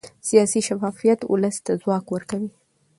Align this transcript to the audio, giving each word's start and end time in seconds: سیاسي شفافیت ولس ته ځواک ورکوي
سیاسي 0.27 0.59
شفافیت 0.67 1.19
ولس 1.31 1.57
ته 1.65 1.71
ځواک 1.81 2.05
ورکوي 2.13 2.49